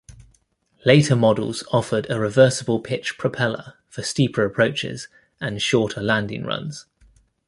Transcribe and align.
Later 0.83 1.15
models 1.15 1.63
offered 1.71 2.09
a 2.09 2.19
reversible 2.19 2.79
pitch 2.79 3.19
propeller 3.19 3.75
for 3.87 4.01
steeper 4.01 4.43
approaches, 4.43 5.07
and 5.39 5.61
shorter 5.61 6.01
landing 6.01 6.43
runs. 6.43 6.87